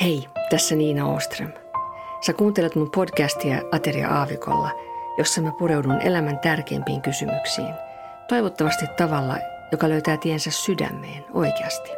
[0.00, 1.52] Hei, tässä Niina Oström.
[2.20, 4.70] Sä kuuntelet mun podcastia Ateria Aavikolla,
[5.18, 7.74] jossa mä pureudun elämän tärkeimpiin kysymyksiin.
[8.28, 9.36] Toivottavasti tavalla,
[9.72, 11.90] joka löytää tiensä sydämeen oikeasti.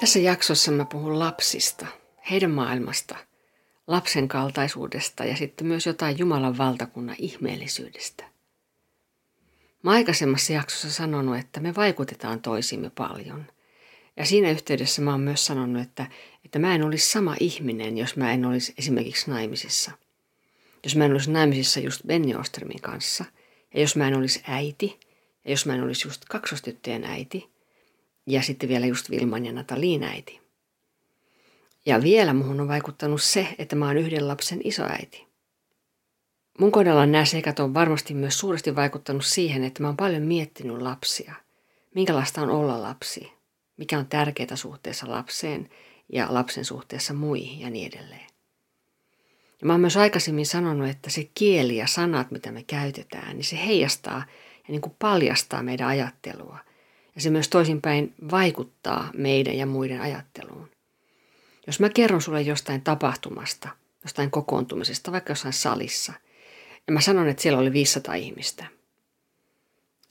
[0.00, 1.86] Tässä jaksossa mä puhun lapsista,
[2.30, 3.16] heidän maailmasta,
[3.86, 8.24] lapsen kaltaisuudesta ja sitten myös jotain Jumalan valtakunnan ihmeellisyydestä.
[9.82, 13.46] Mä aikaisemmassa jaksossa sanonut, että me vaikutetaan toisimme paljon–
[14.16, 16.06] ja siinä yhteydessä mä oon myös sanonut, että,
[16.44, 19.90] että mä en olisi sama ihminen, jos mä en olisi esimerkiksi naimisissa.
[20.84, 23.24] Jos mä en olisi naimisissa just Benny Ostermin kanssa,
[23.74, 25.00] ja jos mä en olisi äiti,
[25.44, 27.50] ja jos mä en olisi just kaksostyttöjen äiti,
[28.26, 30.40] ja sitten vielä just Vilman ja Nataliin äiti.
[31.86, 35.26] Ja vielä muhun on vaikuttanut se, että mä oon yhden lapsen isoäiti.
[36.58, 40.82] Mun kohdalla nämä seikat on varmasti myös suuresti vaikuttanut siihen, että mä oon paljon miettinyt
[40.82, 41.34] lapsia.
[41.94, 43.35] Minkälaista on olla lapsi?
[43.76, 45.70] Mikä on tärkeää suhteessa lapseen
[46.12, 48.26] ja lapsen suhteessa muihin ja niin edelleen.
[49.60, 53.44] Ja mä oon myös aikaisemmin sanonut, että se kieli ja sanat, mitä me käytetään, niin
[53.44, 54.24] se heijastaa
[54.56, 56.58] ja niin kuin paljastaa meidän ajattelua.
[57.14, 60.70] Ja se myös toisinpäin vaikuttaa meidän ja muiden ajatteluun.
[61.66, 63.68] Jos mä kerron sulle jostain tapahtumasta,
[64.02, 66.12] jostain kokoontumisesta, vaikka jossain salissa,
[66.86, 68.66] ja mä sanon, että siellä oli 500 ihmistä,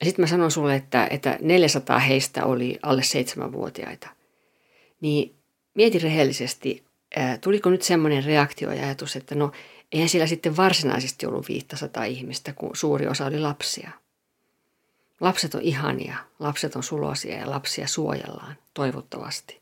[0.04, 4.08] sitten mä sanon sulle, että, että 400 heistä oli alle seitsemänvuotiaita.
[5.00, 5.34] Niin
[5.74, 6.84] mieti rehellisesti,
[7.16, 9.52] ää, tuliko nyt semmoinen reaktio ja ajatus, että no
[9.92, 13.90] eihän siellä sitten varsinaisesti ollut 500 ihmistä, kun suuri osa oli lapsia.
[15.20, 19.60] Lapset on ihania, lapset on sulosia ja lapsia suojellaan, toivottavasti.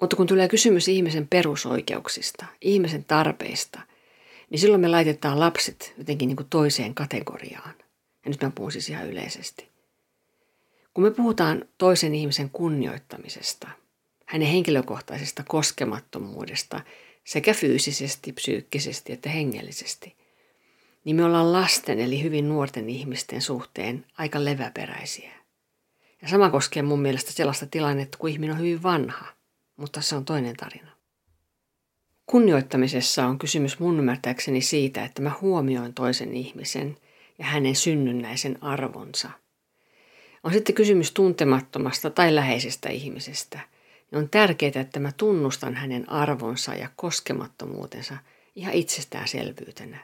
[0.00, 3.80] Mutta kun tulee kysymys ihmisen perusoikeuksista, ihmisen tarpeista,
[4.50, 7.74] niin silloin me laitetaan lapset jotenkin niin kuin toiseen kategoriaan.
[8.24, 9.68] Ja nyt mä puhun siis ihan yleisesti.
[10.94, 13.68] Kun me puhutaan toisen ihmisen kunnioittamisesta,
[14.26, 16.80] hänen henkilökohtaisesta koskemattomuudesta
[17.24, 20.16] sekä fyysisesti, psyykkisesti että hengellisesti,
[21.04, 25.32] niin me ollaan lasten eli hyvin nuorten ihmisten suhteen aika leväperäisiä.
[26.22, 29.26] Ja sama koskee mun mielestä sellaista tilannetta, kun ihminen on hyvin vanha,
[29.76, 30.90] mutta se on toinen tarina.
[32.26, 36.96] Kunnioittamisessa on kysymys mun ymmärtääkseni siitä, että mä huomioin toisen ihmisen
[37.42, 39.30] ja hänen synnynnäisen arvonsa.
[40.42, 43.60] On sitten kysymys tuntemattomasta tai läheisestä ihmisestä.
[44.12, 48.16] Ja on tärkeää, että mä tunnustan hänen arvonsa ja koskemattomuutensa
[48.54, 49.98] ihan itsestäänselvyytenä.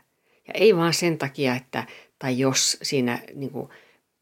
[0.49, 1.85] Ja ei vaan sen takia, että
[2.19, 3.69] tai jos siinä niin kuin,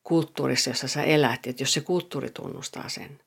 [0.03, 3.21] kulttuurissa, jossa sä elät, että jos se kulttuuri tunnustaa sen.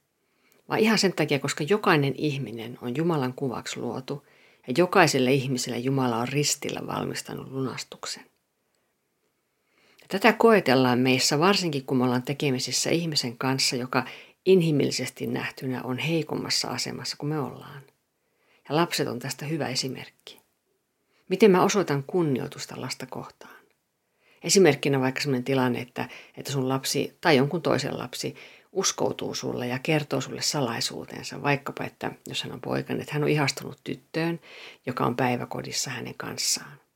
[0.70, 4.28] Vaan ihan sen takia, koska jokainen ihminen on Jumalan kuvaksi luotu
[4.68, 8.29] ja jokaiselle ihmiselle Jumala on ristillä valmistanut lunastuksen.
[10.12, 14.06] Tätä koetellaan meissä varsinkin, kun me ollaan tekemisissä ihmisen kanssa, joka
[14.46, 17.82] inhimillisesti nähtynä on heikommassa asemassa kuin me ollaan.
[18.70, 20.42] Ja lapset on tästä hyvä esimerkki.
[21.30, 23.60] Miten mä osoitan kunnioitusta lasta kohtaan?
[24.44, 28.36] Esimerkkinä vaikka sellainen tilanne, että, että sun lapsi tai jonkun toisen lapsi
[28.72, 33.30] uskoutuu sulle ja kertoo sulle salaisuutensa, vaikkapa, että jos hän on poikainen, että hän on
[33.30, 34.40] ihastunut tyttöön,
[34.86, 36.89] joka on päiväkodissa hänen kanssaan.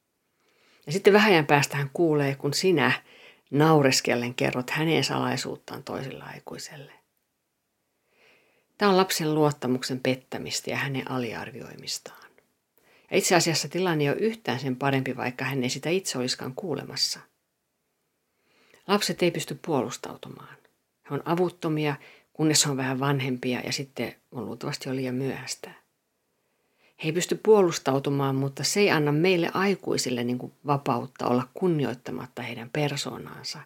[0.86, 2.92] Ja sitten vähän päästä hän kuulee, kun sinä
[3.52, 6.92] naureskellen kerrot hänen salaisuuttaan toiselle aikuiselle.
[8.78, 12.30] Tämä on lapsen luottamuksen pettämistä ja hänen aliarvioimistaan.
[13.12, 17.20] Ja itse asiassa tilanne ole yhtään sen parempi, vaikka hän ei sitä itse olisikaan kuulemassa.
[18.88, 20.58] Lapset ei pysty puolustautumaan.
[21.10, 21.96] He on avuttomia,
[22.34, 25.83] kunnes on vähän vanhempia ja sitten on luultavasti jo liian myöhäistä.
[27.04, 32.42] He ei pysty puolustautumaan, mutta se ei anna meille aikuisille niin kuin vapautta olla kunnioittamatta
[32.42, 33.60] heidän persoonaansa.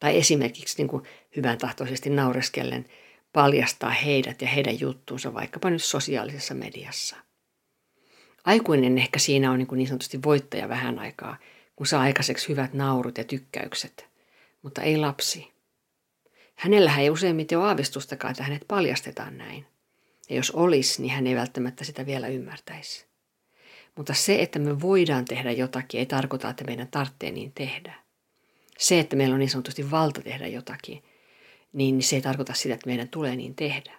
[0.00, 1.02] Tai esimerkiksi niin kuin
[1.36, 2.86] hyvän tahtoisesti naureskellen
[3.32, 7.16] paljastaa heidät ja heidän juttuunsa vaikkapa nyt sosiaalisessa mediassa.
[8.44, 11.36] Aikuinen ehkä siinä on niin, kuin niin sanotusti voittaja vähän aikaa,
[11.76, 14.06] kun saa aikaiseksi hyvät naurut ja tykkäykset,
[14.62, 15.52] mutta ei lapsi.
[16.54, 19.66] Hänellähän ei useimmiten ole aavistustakaan, että hänet paljastetaan näin.
[20.30, 23.06] Ja jos olisi, niin hän ei välttämättä sitä vielä ymmärtäisi.
[23.96, 27.94] Mutta se, että me voidaan tehdä jotakin, ei tarkoita, että meidän tarvitsee niin tehdä.
[28.78, 31.02] Se, että meillä on niin sanotusti valta tehdä jotakin,
[31.72, 33.92] niin se ei tarkoita sitä, että meidän tulee niin tehdä.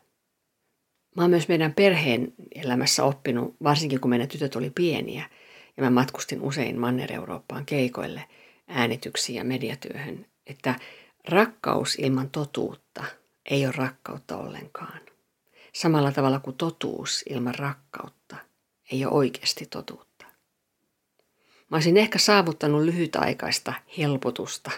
[1.15, 5.29] Mä oon myös meidän perheen elämässä oppinut, varsinkin kun meidän tytöt oli pieniä,
[5.77, 8.23] ja mä matkustin usein Manner-Eurooppaan keikoille,
[8.67, 10.75] äänityksiin ja mediatyöhön, että
[11.27, 13.03] rakkaus ilman totuutta
[13.45, 14.99] ei ole rakkautta ollenkaan.
[15.77, 18.35] Samalla tavalla kuin totuus ilman rakkautta
[18.91, 20.25] ei ole oikeasti totuutta.
[21.69, 24.71] Mä olisin ehkä saavuttanut lyhytaikaista helpotusta,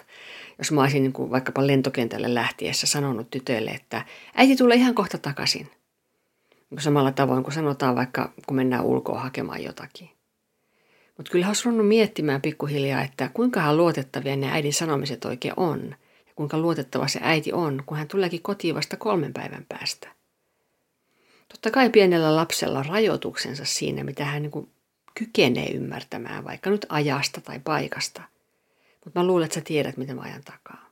[0.57, 4.05] jos mä olisin niin kuin vaikkapa lentokentälle lähtiessä sanonut tytölle, että
[4.35, 5.71] äiti tulee ihan kohta takaisin.
[6.69, 10.09] Niin samalla tavoin kuin sanotaan vaikka, kun mennään ulkoa hakemaan jotakin.
[11.17, 15.95] Mutta kyllä olisi ruvennut miettimään pikkuhiljaa, että kuinka luotettavia ne äidin sanomiset oikein on.
[16.27, 20.18] Ja kuinka luotettava se äiti on, kun hän tuleekin kotiin vasta kolmen päivän päästä.
[21.49, 24.69] Totta kai pienellä lapsella rajoituksensa siinä, mitä hän niin
[25.13, 28.21] kykenee ymmärtämään, vaikka nyt ajasta tai paikasta.
[29.05, 30.89] Mutta mä luulen, että sä tiedät, mitä mä ajan takaa.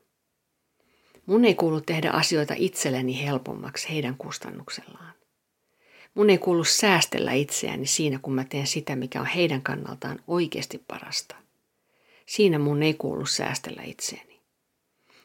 [1.25, 5.13] Mun ei kuulu tehdä asioita itselleni helpommaksi heidän kustannuksellaan.
[6.13, 10.83] Mun ei kuulu säästellä itseäni siinä, kun mä teen sitä, mikä on heidän kannaltaan oikeasti
[10.87, 11.35] parasta.
[12.25, 14.39] Siinä mun ei kuulu säästellä itseäni.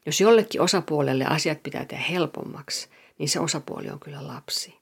[0.06, 2.88] Jos jollekin osapuolelle asiat pitää tehdä helpommaksi,
[3.19, 4.81] niin se osapuoli on kyllä lapsi.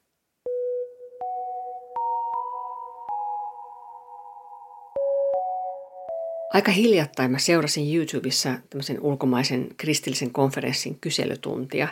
[6.52, 11.88] Aika hiljattain mä seurasin YouTubessa tämmöisen ulkomaisen kristillisen konferenssin kyselytuntia,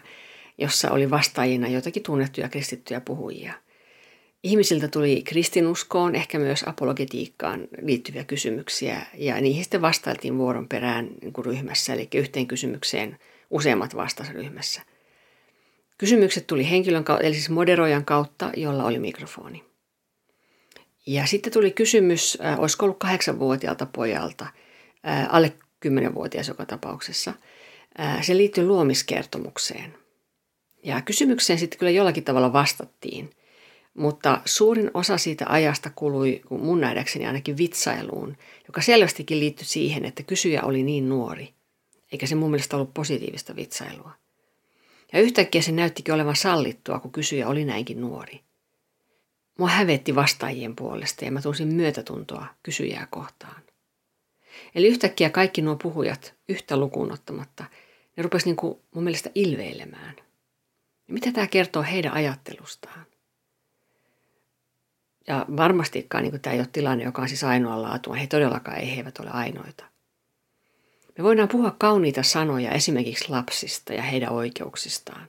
[0.59, 3.53] jossa oli vastaajina jotakin tunnettuja kristittyjä puhujia.
[4.43, 11.33] Ihmisiltä tuli kristinuskoon, ehkä myös apologetiikkaan liittyviä kysymyksiä, ja niihin sitten vastailtiin vuoron perään niin
[11.33, 13.19] kuin ryhmässä, eli yhteen kysymykseen
[13.51, 14.83] useammat vastasryhmässä.
[15.99, 19.68] Kysymykset tuli henkilön eli siis moderoijan kautta, jolla oli mikrofoni.
[21.09, 24.47] Ja sitten tuli kysymys, äh, olisiko ollut kahdeksanvuotiaalta pojalta,
[25.09, 27.35] äh, alle kymmenenvuotias joka tapauksessa.
[28.01, 29.95] Äh, se liittyi luomiskertomukseen.
[30.85, 33.31] Ja kysymykseen sitten kyllä jollakin tavalla vastattiin,
[33.95, 40.23] mutta suurin osa siitä ajasta kului mun nähdäkseni ainakin vitsailuun, joka selvästikin liittyi siihen, että
[40.23, 41.55] kysyjä oli niin nuori,
[42.13, 44.13] eikä se mun mielestä ollut positiivista vitsailua.
[45.13, 48.48] Ja yhtäkkiä se näyttikin olevan sallittua, kun kysyjä oli näinkin nuori.
[49.59, 53.63] Mua hävetti vastaajien puolesta ja mä tunsin myötätuntoa kysyjää kohtaan.
[54.75, 57.65] Eli yhtäkkiä kaikki nuo puhujat yhtä lukuun ottamatta,
[58.17, 60.15] ne rupesi niin kuin mun mielestä ilveilemään.
[61.09, 63.07] Ja mitä tämä kertoo heidän ajattelustaan?
[65.27, 68.15] Ja varmastikaan niin tämä ei ole tilanne, joka on siis ainoa laatua.
[68.15, 69.85] He todellakaan ei, he eivät ole ainoita.
[71.19, 75.29] Me voidaan puhua kauniita sanoja esimerkiksi lapsista ja heidän oikeuksistaan.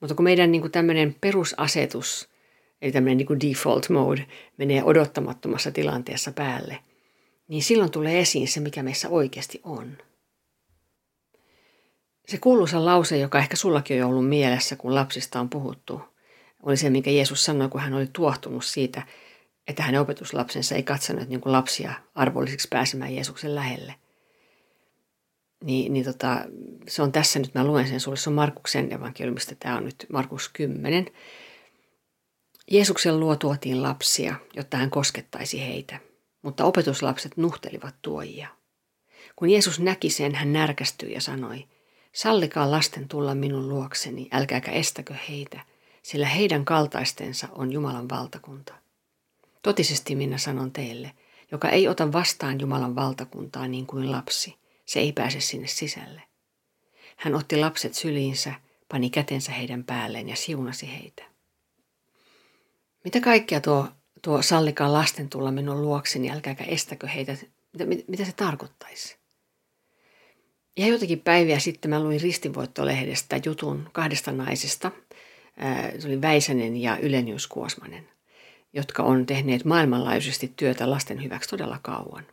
[0.00, 2.28] Mutta kun meidän niin tämmöinen perusasetus–
[2.82, 4.26] eli tämmöinen niin kuin default mode,
[4.56, 6.78] menee odottamattomassa tilanteessa päälle,
[7.48, 9.98] niin silloin tulee esiin se, mikä meissä oikeasti on.
[12.28, 16.00] Se kuuluisa lause, joka ehkä sullakin on ollut mielessä, kun lapsista on puhuttu,
[16.62, 19.02] oli se, minkä Jeesus sanoi, kun hän oli tuohtunut siitä,
[19.68, 23.94] että hänen opetuslapsensa ei katsonut niin kuin lapsia arvollisiksi pääsemään Jeesuksen lähelle.
[25.64, 26.44] Niin, niin tota,
[26.88, 30.06] se on tässä nyt, mä luen sen sulle, se on Markuksen evankeliumista, tämä on nyt
[30.12, 31.06] Markus 10,
[32.72, 35.98] Jeesuksen luo tuotiin lapsia, jotta hän koskettaisi heitä,
[36.42, 38.48] mutta opetuslapset nuhtelivat tuojia.
[39.36, 41.68] Kun Jeesus näki sen, hän närkästyi ja sanoi,
[42.12, 45.60] sallikaa lasten tulla minun luokseni, älkääkä estäkö heitä,
[46.02, 48.74] sillä heidän kaltaistensa on Jumalan valtakunta.
[49.62, 51.12] Totisesti minä sanon teille,
[51.50, 56.22] joka ei ota vastaan Jumalan valtakuntaa niin kuin lapsi, se ei pääse sinne sisälle.
[57.16, 58.54] Hän otti lapset syliinsä,
[58.88, 61.31] pani kätensä heidän päälleen ja siunasi heitä.
[63.04, 63.88] Mitä kaikkea tuo,
[64.22, 67.36] tuo sallikaa lasten tulla minun luokseni, älkääkä estäkö heitä,
[67.72, 69.16] mitä, mit, mitä se tarkoittaisi?
[70.76, 74.90] Ja jotakin päiviä sitten mä luin Ristinvoittolehdestä jutun kahdesta naisesta.
[75.98, 78.08] Se oli Väisänen ja Ylenius Kuosmanen,
[78.72, 82.26] jotka on tehneet maailmanlaajuisesti työtä lasten hyväksi todella kauan.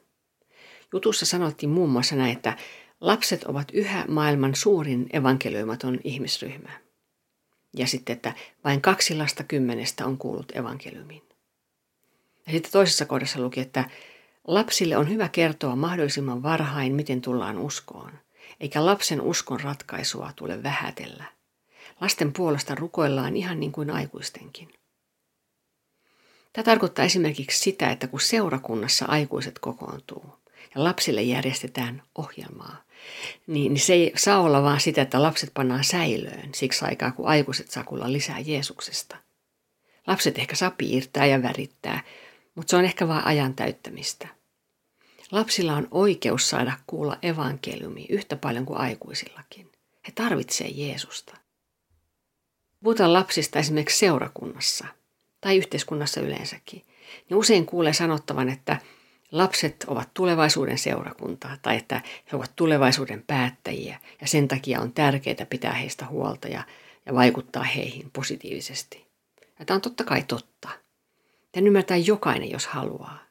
[0.94, 2.58] Jutussa sanottiin muun muassa näin, että
[3.02, 6.89] lapset ovat yhä maailman suurin evankelioimaton ihmisryhmä.
[7.74, 8.34] Ja sitten, että
[8.64, 11.22] vain kaksi lasta kymmenestä on kuullut evankeliumin.
[12.46, 13.90] Ja sitten toisessa kohdassa luki, että
[14.48, 18.12] lapsille on hyvä kertoa mahdollisimman varhain, miten tullaan uskoon,
[18.60, 21.24] eikä lapsen uskon ratkaisua tule vähätellä.
[22.02, 24.74] Lasten puolesta rukoillaan ihan niin kuin aikuistenkin.
[26.54, 30.40] Tämä tarkoittaa esimerkiksi sitä, että kun seurakunnassa aikuiset kokoontuu
[30.76, 32.84] lapsille järjestetään ohjelmaa,
[33.48, 37.28] niin, niin se ei saa olla vaan sitä, että lapset pannaan säilöön siksi aikaa, kun
[37.28, 39.18] aikuiset saa kuulla lisää Jeesuksesta.
[40.08, 42.04] Lapset ehkä saa piirtää ja värittää,
[42.56, 44.28] mutta se on ehkä vain ajan täyttämistä.
[45.32, 49.72] Lapsilla on oikeus saada kuulla evankeliumi yhtä paljon kuin aikuisillakin.
[50.08, 51.38] He tarvitsevat Jeesusta.
[52.84, 54.88] Puhutaan lapsista esimerkiksi seurakunnassa
[55.42, 56.86] tai yhteiskunnassa yleensäkin.
[57.30, 58.78] Niin usein kuulee sanottavan, että–
[59.32, 65.46] Lapset ovat tulevaisuuden seurakuntaa tai että he ovat tulevaisuuden päättäjiä ja sen takia on tärkeää
[65.50, 66.64] pitää heistä huolta ja,
[67.06, 69.06] ja vaikuttaa heihin positiivisesti.
[69.60, 70.70] Ja tämä on totta kai totta.
[71.52, 73.30] Tämän ymmärtää jokainen, jos haluaa.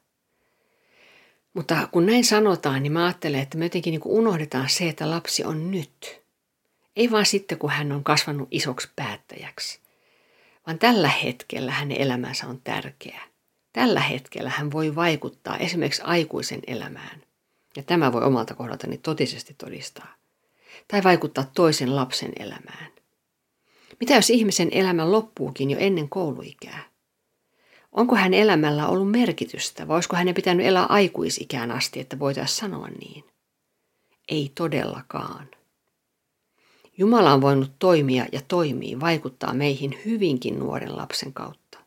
[1.55, 5.45] Mutta kun näin sanotaan, niin mä ajattelen, että me jotenkin niin unohdetaan se, että lapsi
[5.45, 6.23] on nyt.
[6.97, 9.81] Ei vaan sitten, kun hän on kasvanut isoksi päättäjäksi,
[10.67, 13.28] vaan tällä hetkellä hänen elämänsä on tärkeä.
[13.79, 17.23] Tällä hetkellä hän voi vaikuttaa esimerkiksi aikuisen elämään.
[17.77, 20.15] Ja tämä voi omalta kohdaltani totisesti todistaa.
[20.89, 22.93] Tai vaikuttaa toisen lapsen elämään.
[24.01, 26.85] Mitä jos ihmisen elämä loppuukin jo ennen kouluikää?
[27.93, 32.89] Onko hän elämällä ollut merkitystä vai olisiko hänen pitänyt elää aikuisikään asti, että voitaisiin sanoa
[32.89, 33.25] niin?
[34.29, 35.49] Ei todellakaan.
[36.97, 41.79] Jumala on voinut toimia ja toimii, vaikuttaa meihin hyvinkin nuoren lapsen kautta.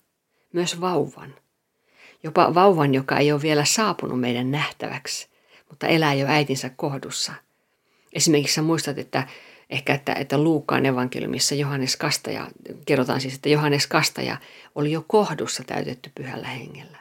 [0.53, 1.35] Myös vauvan.
[2.23, 5.29] Jopa vauvan, joka ei ole vielä saapunut meidän nähtäväksi,
[5.69, 7.33] mutta elää jo äitinsä kohdussa.
[8.13, 9.27] Esimerkiksi sä muistat, että
[9.69, 12.47] ehkä että, että Luukkaan evankeliumissa Johannes Kastaja,
[12.85, 14.37] kerrotaan siis, että Johannes Kastaja
[14.75, 16.97] oli jo kohdussa täytetty pyhällä hengellä.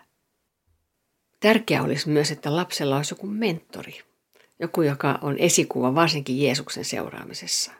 [1.40, 4.00] Tärkeää olisi myös, että lapsella olisi joku mentori,
[4.58, 7.72] joku, joka on esikuva varsinkin Jeesuksen seuraamisessa.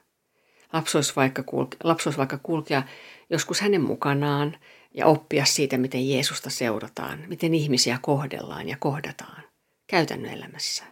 [0.72, 2.82] Lapsi olisi vaikka, kulke, lapsi olisi vaikka kulkea
[3.30, 4.56] joskus hänen mukanaan
[4.94, 9.42] ja oppia siitä, miten Jeesusta seurataan, miten ihmisiä kohdellaan ja kohdataan
[9.86, 10.84] käytännön elämässä.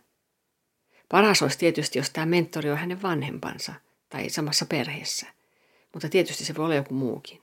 [1.09, 3.75] Paras olisi tietysti, jos tämä mentori on hänen vanhempansa
[4.09, 5.27] tai samassa perheessä,
[5.93, 7.43] mutta tietysti se voi olla joku muukin.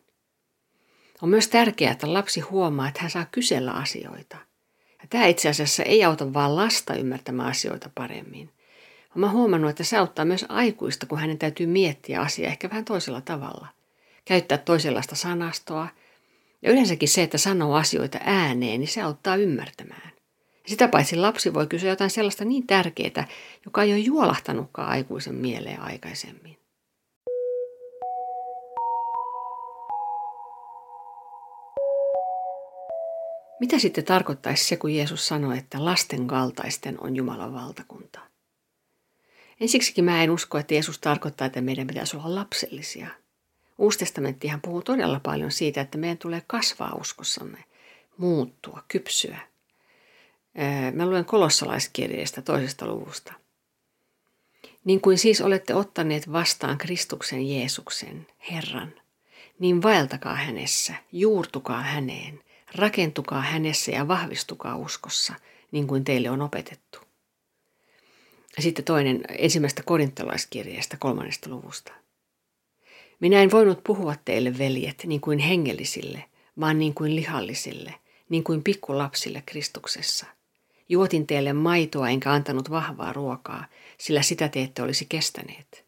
[1.21, 4.37] On myös tärkeää, että lapsi huomaa, että hän saa kysellä asioita.
[5.01, 8.49] Ja tämä itse asiassa ei auta vain lasta ymmärtämään asioita paremmin,
[9.15, 13.21] Mä huomannut, että se auttaa myös aikuista, kun hänen täytyy miettiä asiaa ehkä vähän toisella
[13.21, 13.67] tavalla.
[14.25, 15.87] Käyttää toisenlaista sanastoa.
[16.65, 20.11] Ja yleensäkin se, että sanoo asioita ääneen, niin se auttaa ymmärtämään.
[20.67, 23.27] Sitä paitsi lapsi voi kysyä jotain sellaista niin tärkeää,
[23.65, 26.57] joka ei ole juolahtanutkaan aikuisen mieleen aikaisemmin.
[33.59, 38.19] Mitä sitten tarkoittaisi se, kun Jeesus sanoi, että lasten kaltaisten on Jumalan valtakunta?
[39.59, 43.24] Ensiksikin mä en usko, että Jeesus tarkoittaa, että meidän pitäisi olla lapsellisia.
[43.77, 47.63] Uusi testamenttihan puhuu todella paljon siitä, että meidän tulee kasvaa uskossamme,
[48.17, 49.39] muuttua, kypsyä.
[50.93, 53.33] Mä luen kolossalaiskirjeestä toisesta luvusta.
[54.83, 58.93] Niin kuin siis olette ottaneet vastaan Kristuksen Jeesuksen, Herran,
[59.59, 62.39] niin vaeltakaa hänessä, juurtukaa häneen,
[62.75, 65.33] rakentukaa hänessä ja vahvistukaa uskossa,
[65.71, 66.99] niin kuin teille on opetettu.
[68.59, 71.91] Sitten toinen ensimmäistä korintolaiskirjeestä kolmannesta luvusta.
[73.19, 76.23] Minä en voinut puhua teille, veljet, niin kuin hengellisille,
[76.59, 77.93] vaan niin kuin lihallisille,
[78.29, 80.25] niin kuin pikkulapsille Kristuksessa.
[80.89, 83.65] Juotin teille maitoa enkä antanut vahvaa ruokaa,
[83.97, 85.85] sillä sitä te ette olisi kestäneet.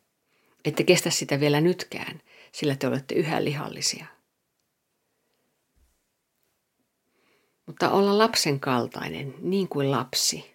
[0.65, 4.05] Ette kestä sitä vielä nytkään, sillä te olette yhä lihallisia.
[7.65, 10.51] Mutta olla lapsen kaltainen, niin kuin lapsi,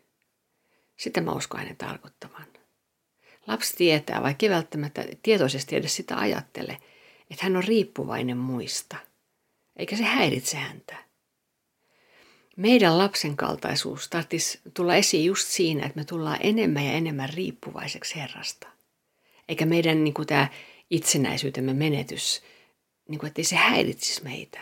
[0.97, 2.52] sitä mä uskon hänen tarkoittavan.
[3.47, 6.79] Lapsi tietää, vaikka ei välttämättä tietoisesti edes sitä ajattele,
[7.31, 8.97] että hän on riippuvainen muista,
[9.77, 10.97] eikä se häiritse häntä.
[12.57, 18.17] Meidän lapsen kaltaisuus tarvitsisi tulla esiin just siinä, että me tullaan enemmän ja enemmän riippuvaiseksi
[18.17, 18.69] Herrasta.
[19.49, 20.49] Eikä meidän niin kuin tämä
[20.91, 22.43] itsenäisyytemme menetys,
[23.09, 24.61] niin kuin, ettei se häiritsisi meitä.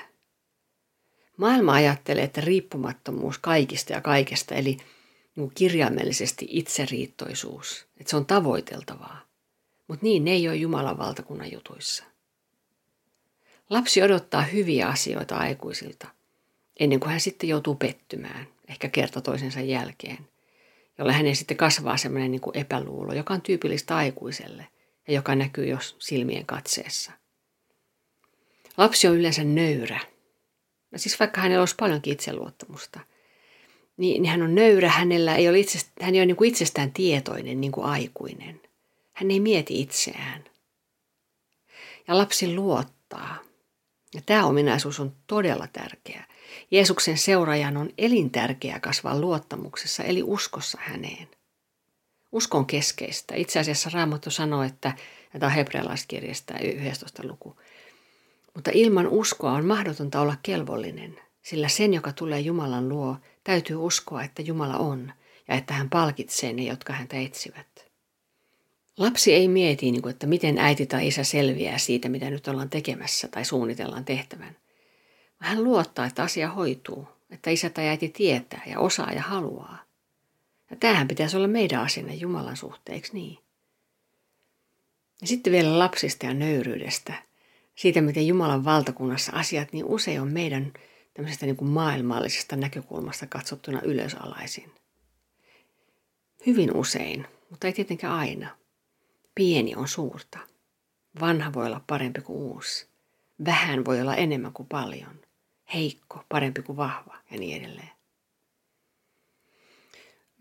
[1.36, 4.76] Maailma ajattelee, että riippumattomuus kaikista ja kaikesta, eli
[5.40, 9.20] niin kirjaimellisesti itseriittoisuus, että se on tavoiteltavaa.
[9.88, 12.04] Mutta niin ne ei ole Jumalan valtakunnan jutuissa.
[13.70, 16.08] Lapsi odottaa hyviä asioita aikuisilta,
[16.80, 20.18] ennen kuin hän sitten joutuu pettymään, ehkä kerta toisensa jälkeen,
[20.98, 24.68] jolla hänen sitten kasvaa semmoinen niin epäluulo, joka on tyypillistä aikuiselle
[25.08, 27.12] ja joka näkyy jos silmien katseessa.
[28.76, 30.00] Lapsi on yleensä nöyrä.
[30.92, 33.00] Ja siis vaikka hänellä olisi paljonkin itseluottamusta,
[34.00, 36.92] niin, niin hän on nöyrä, hänellä ei ole itse, hän ei ole niin kuin itsestään
[36.92, 38.60] tietoinen niin kuin aikuinen.
[39.12, 40.44] Hän ei mieti itseään.
[42.08, 43.36] Ja lapsi luottaa.
[44.14, 46.24] Ja tämä ominaisuus on todella tärkeä.
[46.70, 51.28] Jeesuksen seuraajan on elintärkeää kasvaa luottamuksessa, eli uskossa häneen.
[52.32, 53.34] Usko on keskeistä.
[53.34, 54.92] Itse asiassa Raamattu sanoo, että,
[55.32, 57.22] tämä on hebrealaiskirjasta 11.
[57.26, 57.56] luku,
[58.54, 64.24] mutta ilman uskoa on mahdotonta olla kelvollinen, sillä sen, joka tulee Jumalan luo, Täytyy uskoa,
[64.24, 65.12] että Jumala on
[65.48, 67.90] ja että hän palkitsee ne, jotka häntä etsivät.
[68.96, 73.28] Lapsi ei mieti, niin että miten äiti tai isä selviää siitä, mitä nyt ollaan tekemässä
[73.28, 74.56] tai suunnitellaan tehtävän.
[75.38, 79.84] Hän luottaa, että asia hoituu, että isä tai äiti tietää ja osaa ja haluaa.
[80.70, 83.38] Ja tämähän pitäisi olla meidän asenne Jumalan suhteeksi niin?
[85.20, 87.14] Ja sitten vielä lapsista ja nöyryydestä,
[87.74, 90.72] siitä miten Jumalan valtakunnassa asiat niin usein on meidän
[91.20, 94.72] tämmöisestä niin kuin maailmallisesta näkökulmasta katsottuna ylösalaisin.
[96.46, 98.56] Hyvin usein, mutta ei tietenkään aina.
[99.34, 100.38] Pieni on suurta.
[101.20, 102.88] Vanha voi olla parempi kuin uusi.
[103.44, 105.20] Vähän voi olla enemmän kuin paljon.
[105.74, 107.90] Heikko, parempi kuin vahva ja niin edelleen.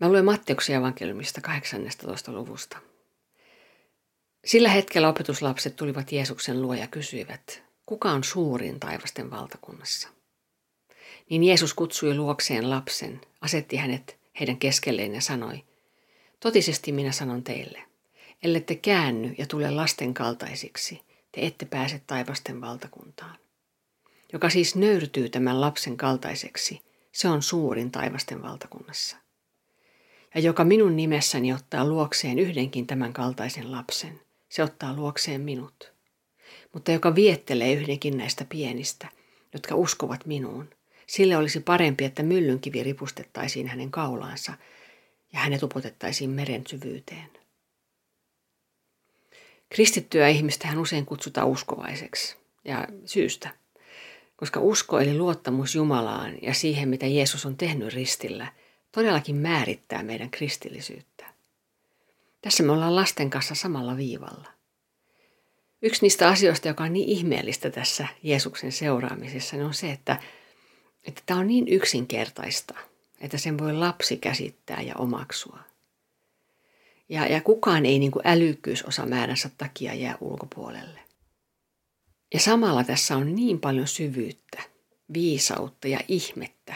[0.00, 2.32] Mä luen Matteuksen evankeliumista 18.
[2.32, 2.78] luvusta.
[4.44, 10.19] Sillä hetkellä opetuslapset tulivat Jeesuksen luo ja kysyivät, kuka on suurin taivasten valtakunnassa?
[11.30, 15.64] Niin Jeesus kutsui luokseen lapsen, asetti hänet heidän keskelleen ja sanoi,
[16.40, 17.82] totisesti minä sanon teille,
[18.42, 21.00] ellette käänny ja tule lasten kaltaisiksi,
[21.32, 23.38] te ette pääse taivasten valtakuntaan.
[24.32, 26.80] Joka siis nöyrtyy tämän lapsen kaltaiseksi,
[27.12, 29.16] se on suurin taivasten valtakunnassa.
[30.34, 35.92] Ja joka minun nimessäni ottaa luokseen yhdenkin tämän kaltaisen lapsen, se ottaa luokseen minut.
[36.72, 39.08] Mutta joka viettelee yhdenkin näistä pienistä,
[39.52, 40.68] jotka uskovat minuun,
[41.10, 44.52] sille olisi parempi, että myllynkivi ripustettaisiin hänen kaulaansa
[45.32, 47.30] ja hänet upotettaisiin meren syvyyteen.
[49.70, 53.50] Kristittyä ihmistä hän usein kutsutaan uskovaiseksi, ja syystä.
[54.36, 58.52] Koska usko eli luottamus Jumalaan ja siihen, mitä Jeesus on tehnyt ristillä,
[58.92, 61.26] todellakin määrittää meidän kristillisyyttä.
[62.42, 64.48] Tässä me ollaan lasten kanssa samalla viivalla.
[65.82, 70.16] Yksi niistä asioista, joka on niin ihmeellistä tässä Jeesuksen seuraamisessa, niin on se, että,
[71.04, 72.74] että tämä on niin yksinkertaista,
[73.20, 75.58] että sen voi lapsi käsittää ja omaksua.
[77.08, 81.00] Ja, ja kukaan ei niin kuin älykkyysosamääränsä takia jää ulkopuolelle.
[82.34, 84.62] Ja samalla tässä on niin paljon syvyyttä,
[85.12, 86.74] viisautta ja ihmettä,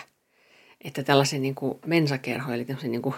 [0.84, 3.14] että tällaisen niin kuin mensakerho, eli niin kuin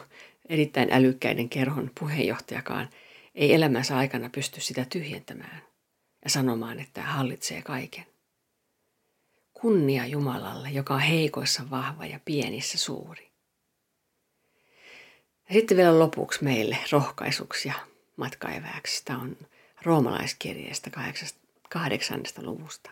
[0.49, 2.89] erittäin älykkäiden kerhon puheenjohtajakaan
[3.35, 5.63] ei elämänsä aikana pysty sitä tyhjentämään
[6.25, 8.16] ja sanomaan, että hallitsee kaiken.
[9.61, 13.31] Kunnia Jumalalle, joka on heikoissa vahva ja pienissä suuri.
[15.49, 17.75] Ja sitten vielä lopuksi meille rohkaisuksi ja.
[19.05, 19.37] Tämä on
[19.83, 20.91] roomalaiskirjeestä
[21.69, 22.91] kahdeksannesta luvusta.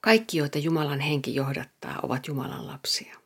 [0.00, 3.16] Kaikki, joita Jumalan henki johdattaa, ovat Jumalan lapsia.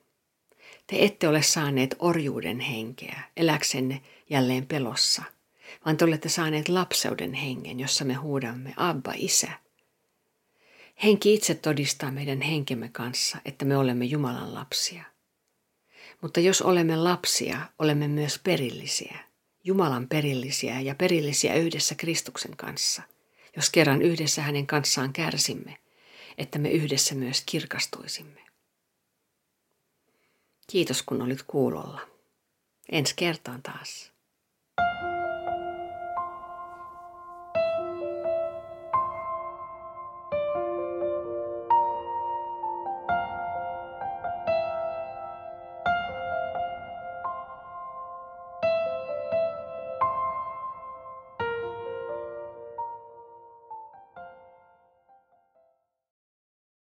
[0.87, 5.23] Te ette ole saaneet orjuuden henkeä, eläksenne jälleen pelossa,
[5.85, 9.64] vaan te olette saaneet lapseuden hengen, jossa me huudamme Abba, Isä.
[11.03, 15.05] Henki itse todistaa meidän henkemme kanssa, että me olemme Jumalan lapsia.
[16.23, 19.19] Mutta jos olemme lapsia, olemme myös perillisiä,
[19.65, 23.03] Jumalan perillisiä ja perillisiä yhdessä Kristuksen kanssa,
[23.57, 25.79] jos kerran yhdessä hänen kanssaan kärsimme,
[26.39, 28.41] että me yhdessä myös kirkastuisimme.
[30.67, 32.01] Kiitos kun olit kuulolla.
[32.93, 34.13] Ensi kertaan taas.
[34.77, 35.14] thank you